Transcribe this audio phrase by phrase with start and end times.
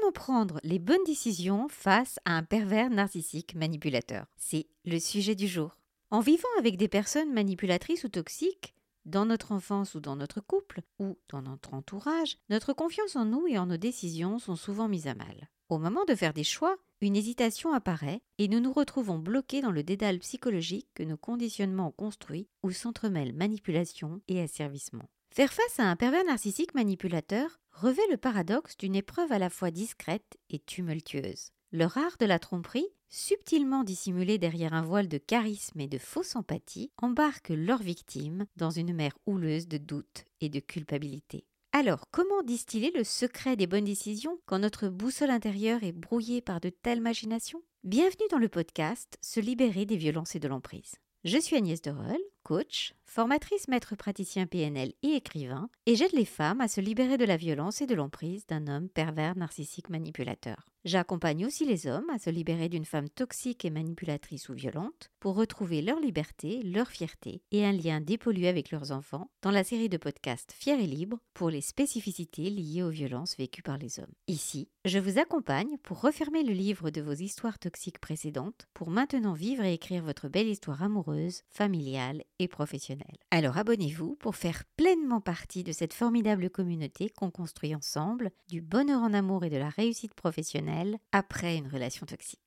[0.00, 4.24] Comment prendre les bonnes décisions face à un pervers narcissique manipulateur?
[4.36, 5.76] C'est le sujet du jour.
[6.10, 8.74] En vivant avec des personnes manipulatrices ou toxiques,
[9.04, 13.46] dans notre enfance ou dans notre couple, ou dans notre entourage, notre confiance en nous
[13.46, 15.50] et en nos décisions sont souvent mises à mal.
[15.68, 19.72] Au moment de faire des choix, une hésitation apparaît et nous nous retrouvons bloqués dans
[19.72, 25.10] le dédale psychologique que nos conditionnements ont construit où s'entremêlent manipulation et asservissement.
[25.32, 29.70] Faire face à un pervers narcissique manipulateur revêt le paradoxe d'une épreuve à la fois
[29.70, 31.50] discrète et tumultueuse.
[31.70, 36.34] Le rare de la tromperie, subtilement dissimulé derrière un voile de charisme et de fausse
[36.34, 41.44] empathie, embarque leur victime dans une mer houleuse de doutes et de culpabilité.
[41.70, 46.60] Alors, comment distiller le secret des bonnes décisions quand notre boussole intérieure est brouillée par
[46.60, 47.62] de telles machinations?
[47.84, 50.96] Bienvenue dans le podcast Se libérer des violences et de l'emprise.
[51.22, 56.60] Je suis Agnès Derol, coach, formatrice maître praticien PNL et écrivain, et j'aide les femmes
[56.60, 60.70] à se libérer de la violence et de l'emprise d'un homme pervers narcissique manipulateur.
[60.84, 65.34] J'accompagne aussi les hommes à se libérer d'une femme toxique et manipulatrice ou violente pour
[65.34, 69.90] retrouver leur liberté, leur fierté et un lien dépollué avec leurs enfants dans la série
[69.90, 74.14] de podcasts Fier et Libre pour les spécificités liées aux violences vécues par les hommes.
[74.26, 79.34] Ici, je vous accompagne pour refermer le livre de vos histoires toxiques précédentes pour maintenant
[79.34, 82.99] vivre et écrire votre belle histoire amoureuse, familiale et professionnelle.
[83.30, 89.00] Alors abonnez-vous pour faire pleinement partie de cette formidable communauté qu'on construit ensemble, du bonheur
[89.02, 92.40] en amour et de la réussite professionnelle après une relation toxique.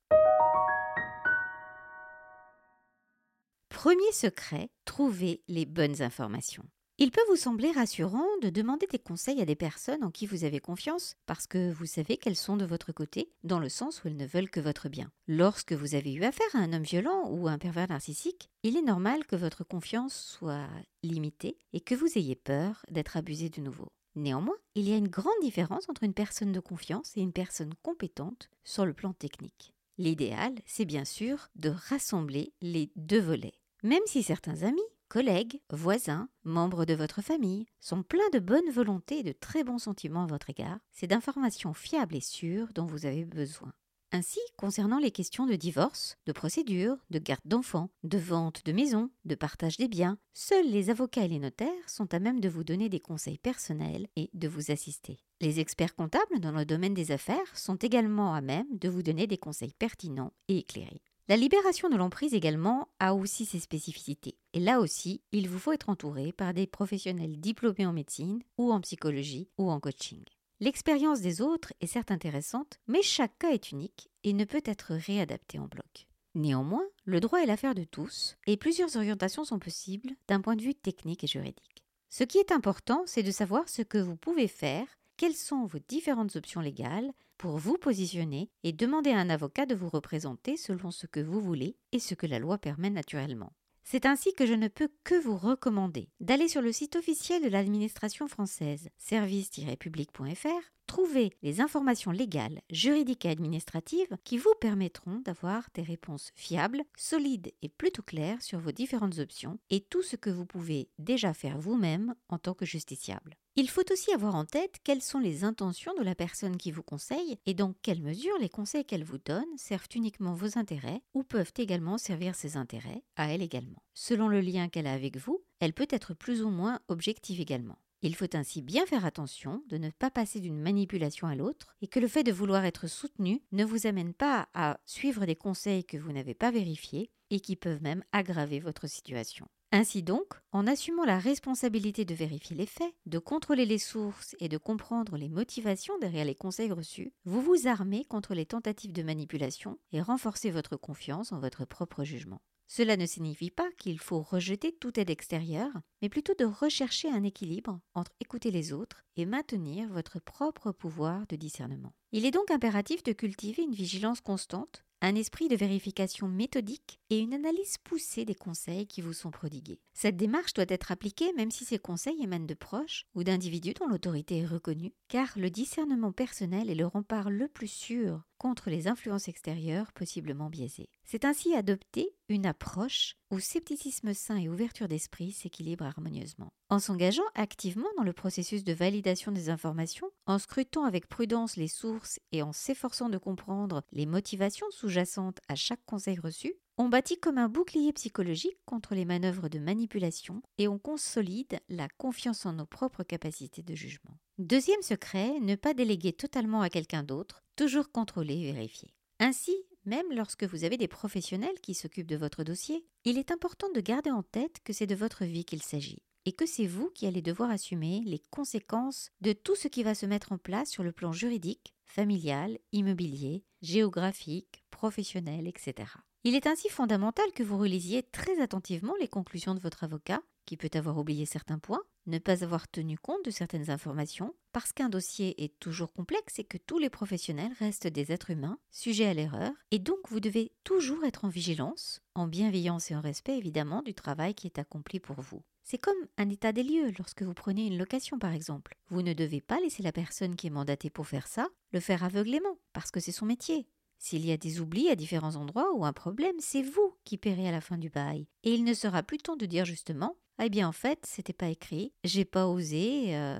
[3.68, 6.64] Premier secret, trouver les bonnes informations.
[6.96, 10.44] Il peut vous sembler rassurant de demander des conseils à des personnes en qui vous
[10.44, 14.06] avez confiance parce que vous savez qu'elles sont de votre côté, dans le sens où
[14.06, 15.10] elles ne veulent que votre bien.
[15.26, 18.82] Lorsque vous avez eu affaire à un homme violent ou un pervers narcissique, il est
[18.82, 20.68] normal que votre confiance soit
[21.02, 23.88] limitée et que vous ayez peur d'être abusé de nouveau.
[24.14, 27.74] Néanmoins, il y a une grande différence entre une personne de confiance et une personne
[27.82, 29.74] compétente sur le plan technique.
[29.98, 33.58] L'idéal, c'est bien sûr de rassembler les deux volets.
[33.82, 39.18] Même si certains amis, collègues, voisins, membres de votre famille sont pleins de bonne volonté
[39.18, 43.06] et de très bons sentiments à votre égard, c'est d'informations fiables et sûres dont vous
[43.06, 43.72] avez besoin.
[44.16, 49.10] Ainsi, concernant les questions de divorce, de procédure, de garde d'enfants, de vente de maison,
[49.24, 52.62] de partage des biens, seuls les avocats et les notaires sont à même de vous
[52.62, 55.18] donner des conseils personnels et de vous assister.
[55.40, 59.26] Les experts comptables dans le domaine des affaires sont également à même de vous donner
[59.26, 61.02] des conseils pertinents et éclairés.
[61.26, 64.36] La libération de l'emprise également a aussi ses spécificités.
[64.52, 68.70] Et là aussi, il vous faut être entouré par des professionnels diplômés en médecine ou
[68.70, 70.22] en psychologie ou en coaching.
[70.60, 74.92] L'expérience des autres est certes intéressante, mais chaque cas est unique et ne peut être
[74.92, 76.06] réadapté en bloc.
[76.34, 80.62] Néanmoins, le droit est l'affaire de tous et plusieurs orientations sont possibles d'un point de
[80.62, 81.84] vue technique et juridique.
[82.10, 84.86] Ce qui est important, c'est de savoir ce que vous pouvez faire,
[85.24, 89.74] quelles sont vos différentes options légales pour vous positionner et demander à un avocat de
[89.74, 93.54] vous représenter selon ce que vous voulez et ce que la loi permet naturellement.
[93.84, 97.48] C'est ainsi que je ne peux que vous recommander d'aller sur le site officiel de
[97.48, 105.82] l'administration française, service-public.fr, trouver les informations légales, juridiques et administratives qui vous permettront d'avoir des
[105.82, 110.46] réponses fiables, solides et plutôt claires sur vos différentes options et tout ce que vous
[110.46, 113.34] pouvez déjà faire vous-même en tant que justiciable.
[113.56, 116.84] Il faut aussi avoir en tête quelles sont les intentions de la personne qui vous
[116.84, 121.24] conseille et dans quelle mesure les conseils qu'elle vous donne servent uniquement vos intérêts ou
[121.24, 123.82] peuvent également servir ses intérêts à elle également.
[123.94, 127.78] Selon le lien qu'elle a avec vous, elle peut être plus ou moins objective également.
[128.06, 131.86] Il faut ainsi bien faire attention de ne pas passer d'une manipulation à l'autre et
[131.86, 135.86] que le fait de vouloir être soutenu ne vous amène pas à suivre des conseils
[135.86, 139.48] que vous n'avez pas vérifiés et qui peuvent même aggraver votre situation.
[139.72, 144.50] Ainsi donc, en assumant la responsabilité de vérifier les faits, de contrôler les sources et
[144.50, 149.02] de comprendre les motivations derrière les conseils reçus, vous vous armez contre les tentatives de
[149.02, 152.42] manipulation et renforcez votre confiance en votre propre jugement.
[152.66, 157.22] Cela ne signifie pas qu'il faut rejeter toute aide extérieure, mais plutôt de rechercher un
[157.22, 161.94] équilibre entre écouter les autres et maintenir votre propre pouvoir de discernement.
[162.12, 167.18] Il est donc impératif de cultiver une vigilance constante un esprit de vérification méthodique et
[167.18, 169.82] une analyse poussée des conseils qui vous sont prodigués.
[169.92, 173.86] Cette démarche doit être appliquée même si ces conseils émanent de proches ou d'individus dont
[173.86, 178.88] l'autorité est reconnue, car le discernement personnel est le rempart le plus sûr contre les
[178.88, 180.88] influences extérieures possiblement biaisées.
[181.04, 186.52] C'est ainsi adopter une approche où scepticisme sain et ouverture d'esprit s'équilibrent harmonieusement.
[186.70, 191.68] En s'engageant activement dans le processus de validation des informations, en scrutant avec prudence les
[191.68, 197.20] sources et en s'efforçant de comprendre les motivations sous-jacentes à chaque conseil reçu, on bâtit
[197.20, 202.54] comme un bouclier psychologique contre les manœuvres de manipulation et on consolide la confiance en
[202.54, 204.18] nos propres capacités de jugement.
[204.38, 208.92] Deuxième secret, ne pas déléguer totalement à quelqu'un d'autre Toujours contrôler et vérifier.
[209.20, 209.54] Ainsi,
[209.84, 213.80] même lorsque vous avez des professionnels qui s'occupent de votre dossier, il est important de
[213.80, 217.06] garder en tête que c'est de votre vie qu'il s'agit et que c'est vous qui
[217.06, 220.82] allez devoir assumer les conséquences de tout ce qui va se mettre en place sur
[220.82, 225.88] le plan juridique, familial, immobilier, géographique, professionnel, etc.
[226.26, 230.56] Il est ainsi fondamental que vous relisiez très attentivement les conclusions de votre avocat, qui
[230.56, 234.88] peut avoir oublié certains points, ne pas avoir tenu compte de certaines informations, parce qu'un
[234.88, 239.12] dossier est toujours complexe et que tous les professionnels restent des êtres humains, sujets à
[239.12, 243.82] l'erreur, et donc vous devez toujours être en vigilance, en bienveillance et en respect évidemment
[243.82, 245.42] du travail qui est accompli pour vous.
[245.62, 248.78] C'est comme un état des lieux lorsque vous prenez une location par exemple.
[248.88, 252.02] Vous ne devez pas laisser la personne qui est mandatée pour faire ça le faire
[252.02, 253.66] aveuglément, parce que c'est son métier.
[254.04, 257.48] S'il y a des oublis à différents endroits ou un problème, c'est vous qui paierez
[257.48, 258.26] à la fin du bail.
[258.42, 261.48] Et il ne sera plus temps de dire justement eh bien, en fait, c'était pas
[261.48, 261.92] écrit.
[262.02, 263.38] J'ai pas osé euh,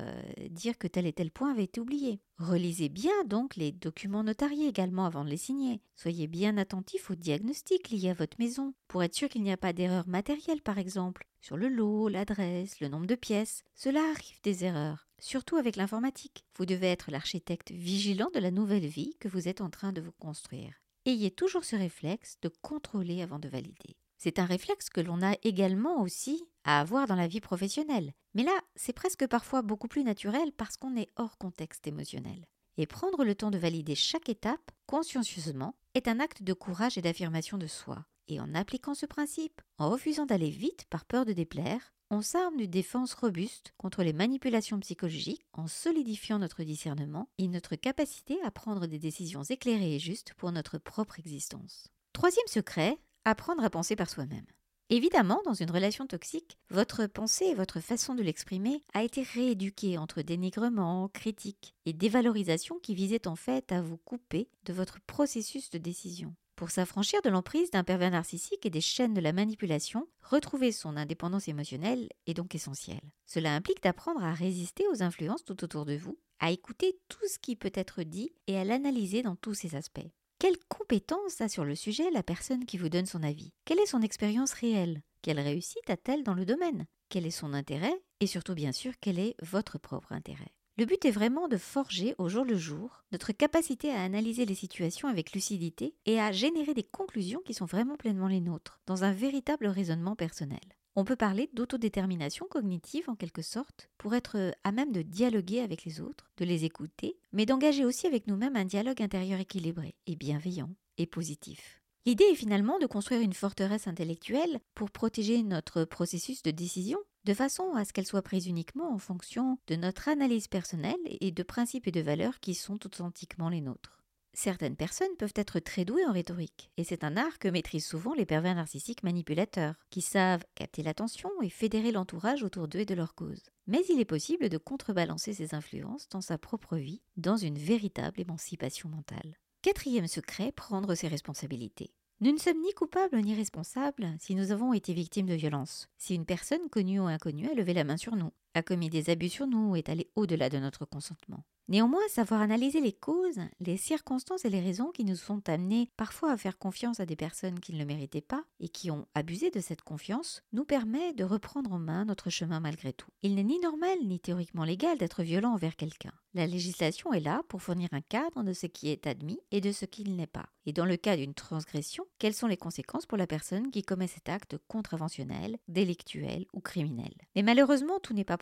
[0.48, 2.20] dire que tel et tel point avait été oublié.
[2.38, 5.80] Relisez bien donc les documents notariés également avant de les signer.
[5.96, 9.56] Soyez bien attentif aux diagnostics liés à votre maison pour être sûr qu'il n'y a
[9.56, 13.64] pas d'erreur matérielle, par exemple, sur le lot, l'adresse, le nombre de pièces.
[13.74, 16.44] Cela arrive des erreurs, surtout avec l'informatique.
[16.58, 20.02] Vous devez être l'architecte vigilant de la nouvelle vie que vous êtes en train de
[20.02, 20.74] vous construire.
[21.06, 23.96] Ayez toujours ce réflexe de contrôler avant de valider.
[24.18, 28.12] C'est un réflexe que l'on a également aussi à avoir dans la vie professionnelle.
[28.34, 32.44] Mais là, c'est presque parfois beaucoup plus naturel parce qu'on est hors contexte émotionnel.
[32.76, 37.02] Et prendre le temps de valider chaque étape, consciencieusement, est un acte de courage et
[37.02, 38.04] d'affirmation de soi.
[38.28, 42.56] Et en appliquant ce principe, en refusant d'aller vite par peur de déplaire, on s'arme
[42.56, 48.50] d'une défense robuste contre les manipulations psychologiques en solidifiant notre discernement et notre capacité à
[48.50, 51.88] prendre des décisions éclairées et justes pour notre propre existence.
[52.12, 54.46] Troisième secret, apprendre à penser par soi-même.
[54.90, 59.96] Évidemment, dans une relation toxique, votre pensée et votre façon de l'exprimer a été rééduquée
[59.96, 65.70] entre dénigrement, critique et dévalorisation qui visaient en fait à vous couper de votre processus
[65.70, 66.34] de décision.
[66.56, 70.96] Pour s'affranchir de l'emprise d'un pervers narcissique et des chaînes de la manipulation, retrouver son
[70.96, 73.00] indépendance émotionnelle est donc essentiel.
[73.26, 77.40] Cela implique d'apprendre à résister aux influences tout autour de vous, à écouter tout ce
[77.40, 80.06] qui peut être dit et à l'analyser dans tous ses aspects.
[80.38, 83.52] Quelle compétence a sur le sujet la personne qui vous donne son avis?
[83.64, 85.02] Quelle est son expérience réelle?
[85.22, 86.86] Quelle réussite a-t-elle dans le domaine?
[87.08, 88.00] Quel est son intérêt?
[88.20, 90.53] Et surtout, bien sûr, quel est votre propre intérêt?
[90.76, 94.56] Le but est vraiment de forger au jour le jour notre capacité à analyser les
[94.56, 99.04] situations avec lucidité et à générer des conclusions qui sont vraiment pleinement les nôtres, dans
[99.04, 100.58] un véritable raisonnement personnel.
[100.96, 105.84] On peut parler d'autodétermination cognitive en quelque sorte, pour être à même de dialoguer avec
[105.84, 110.16] les autres, de les écouter, mais d'engager aussi avec nous-mêmes un dialogue intérieur équilibré et
[110.16, 111.80] bienveillant et positif.
[112.06, 117.34] L'idée est finalement de construire une forteresse intellectuelle pour protéger notre processus de décision, de
[117.34, 121.42] façon à ce qu'elle soit prise uniquement en fonction de notre analyse personnelle et de
[121.42, 124.04] principes et de valeurs qui sont authentiquement les nôtres.
[124.36, 128.14] Certaines personnes peuvent être très douées en rhétorique, et c'est un art que maîtrisent souvent
[128.14, 132.96] les pervers narcissiques manipulateurs, qui savent capter l'attention et fédérer l'entourage autour d'eux et de
[132.96, 133.44] leur cause.
[133.68, 138.20] Mais il est possible de contrebalancer ces influences dans sa propre vie, dans une véritable
[138.20, 139.38] émancipation mentale.
[139.62, 141.94] Quatrième secret, prendre ses responsabilités.
[142.20, 145.88] Nous ne sommes ni coupables ni responsables si nous avons été victimes de violences.
[145.98, 149.10] Si une personne connue ou inconnue a levé la main sur nous, a commis des
[149.10, 151.44] abus sur nous ou est allée au-delà de notre consentement.
[151.68, 156.30] Néanmoins, savoir analyser les causes, les circonstances et les raisons qui nous sont amenées parfois
[156.30, 159.50] à faire confiance à des personnes qui ne le méritaient pas et qui ont abusé
[159.50, 163.08] de cette confiance nous permet de reprendre en main notre chemin malgré tout.
[163.22, 166.12] Il n'est ni normal ni théoriquement légal d'être violent envers quelqu'un.
[166.34, 169.72] La législation est là pour fournir un cadre de ce qui est admis et de
[169.72, 170.46] ce qui ne l'est pas.
[170.66, 174.06] Et dans le cas d'une transgression, quelles sont les conséquences pour la personne qui commet
[174.06, 177.14] cet acte contraventionnel, délictuel ou criminel?
[177.36, 178.36] Mais malheureusement, tout n'est pas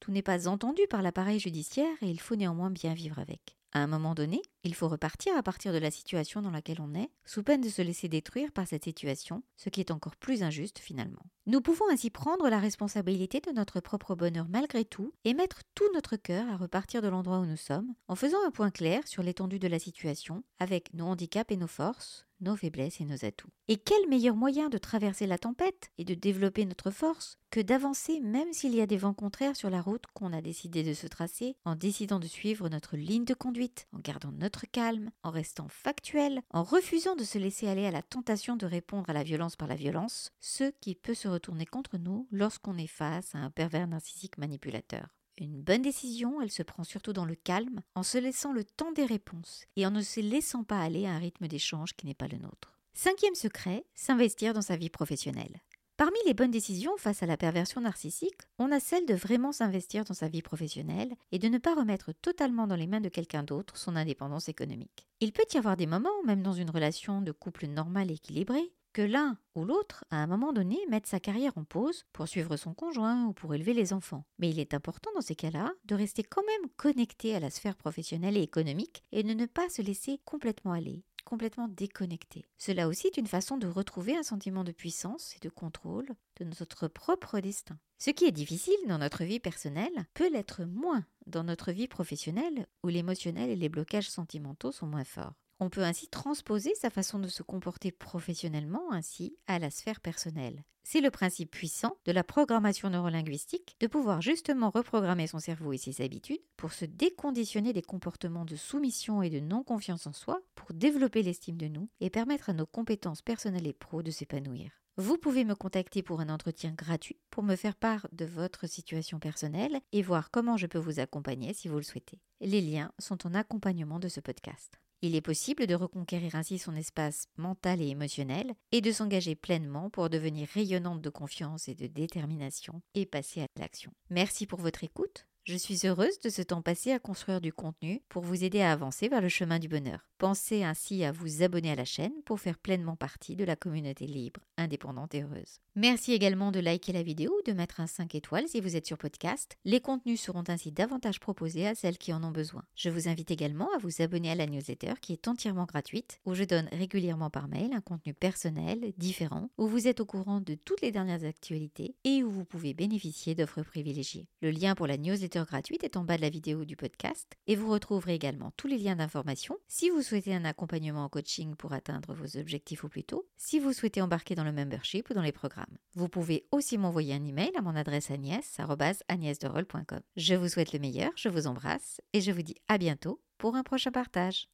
[0.00, 3.56] tout n'est pas entendu par l'appareil judiciaire et il faut néanmoins bien vivre avec.
[3.72, 6.92] À un moment donné, il faut repartir à partir de la situation dans laquelle on
[6.94, 10.42] est, sous peine de se laisser détruire par cette situation, ce qui est encore plus
[10.42, 11.22] injuste finalement.
[11.46, 15.88] Nous pouvons ainsi prendre la responsabilité de notre propre bonheur malgré tout et mettre tout
[15.94, 19.22] notre cœur à repartir de l'endroit où nous sommes, en faisant un point clair sur
[19.22, 23.50] l'étendue de la situation, avec nos handicaps et nos forces, nos faiblesses et nos atouts.
[23.68, 28.20] Et quel meilleur moyen de traverser la tempête et de développer notre force que d'avancer
[28.20, 31.06] même s'il y a des vents contraires sur la route qu'on a décidé de se
[31.06, 35.68] tracer, en décidant de suivre notre ligne de conduite, en gardant notre calme, en restant
[35.68, 39.56] factuel, en refusant de se laisser aller à la tentation de répondre à la violence
[39.56, 43.50] par la violence, ce qui peut se retourner contre nous lorsqu'on est face à un
[43.50, 45.08] pervers narcissique manipulateur.
[45.40, 48.92] Une bonne décision, elle se prend surtout dans le calme, en se laissant le temps
[48.92, 52.12] des réponses et en ne se laissant pas aller à un rythme d'échange qui n'est
[52.12, 52.78] pas le nôtre.
[52.92, 55.62] Cinquième secret, s'investir dans sa vie professionnelle.
[55.96, 60.04] Parmi les bonnes décisions face à la perversion narcissique, on a celle de vraiment s'investir
[60.04, 63.42] dans sa vie professionnelle et de ne pas remettre totalement dans les mains de quelqu'un
[63.42, 65.08] d'autre son indépendance économique.
[65.20, 68.72] Il peut y avoir des moments, même dans une relation de couple normale et équilibrée,
[68.92, 72.56] que l'un ou l'autre, à un moment donné, mette sa carrière en pause pour suivre
[72.56, 74.24] son conjoint ou pour élever les enfants.
[74.38, 77.76] Mais il est important dans ces cas-là de rester quand même connecté à la sphère
[77.76, 82.44] professionnelle et économique et de ne pas se laisser complètement aller complètement déconnecté.
[82.58, 86.44] Cela aussi est une façon de retrouver un sentiment de puissance et de contrôle de
[86.44, 87.78] notre propre destin.
[87.98, 92.66] Ce qui est difficile dans notre vie personnelle peut l'être moins dans notre vie professionnelle
[92.82, 95.34] où l'émotionnel et les blocages sentimentaux sont moins forts.
[95.62, 100.64] On peut ainsi transposer sa façon de se comporter professionnellement ainsi à la sphère personnelle.
[100.84, 105.78] C'est le principe puissant de la programmation neurolinguistique de pouvoir justement reprogrammer son cerveau et
[105.78, 110.72] ses habitudes pour se déconditionner des comportements de soumission et de non-confiance en soi pour
[110.72, 114.70] développer l'estime de nous et permettre à nos compétences personnelles et pro de s'épanouir.
[114.96, 119.18] Vous pouvez me contacter pour un entretien gratuit pour me faire part de votre situation
[119.18, 122.18] personnelle et voir comment je peux vous accompagner si vous le souhaitez.
[122.40, 124.80] Les liens sont en accompagnement de ce podcast.
[125.02, 129.88] Il est possible de reconquérir ainsi son espace mental et émotionnel et de s'engager pleinement
[129.88, 133.92] pour devenir rayonnante de confiance et de détermination et passer à l'action.
[134.10, 135.26] Merci pour votre écoute.
[135.50, 138.70] Je suis heureuse de ce temps passé à construire du contenu pour vous aider à
[138.70, 140.06] avancer vers le chemin du bonheur.
[140.16, 144.06] Pensez ainsi à vous abonner à la chaîne pour faire pleinement partie de la communauté
[144.06, 145.58] libre, indépendante et heureuse.
[145.74, 148.86] Merci également de liker la vidéo ou de mettre un 5 étoiles si vous êtes
[148.86, 149.56] sur podcast.
[149.64, 152.62] Les contenus seront ainsi davantage proposés à celles qui en ont besoin.
[152.76, 156.34] Je vous invite également à vous abonner à la newsletter qui est entièrement gratuite, où
[156.34, 160.54] je donne régulièrement par mail un contenu personnel, différent, où vous êtes au courant de
[160.54, 164.28] toutes les dernières actualités et où vous pouvez bénéficier d'offres privilégiées.
[164.42, 164.98] Le lien pour la
[165.44, 168.78] gratuite est en bas de la vidéo du podcast et vous retrouverez également tous les
[168.78, 173.04] liens d'information si vous souhaitez un accompagnement en coaching pour atteindre vos objectifs au plus
[173.04, 175.78] tôt, si vous souhaitez embarquer dans le membership ou dans les programmes.
[175.94, 180.00] Vous pouvez aussi m'envoyer un email à mon adresse agnès.agnèsderol.com.
[180.16, 183.56] Je vous souhaite le meilleur, je vous embrasse et je vous dis à bientôt pour
[183.56, 184.48] un prochain partage.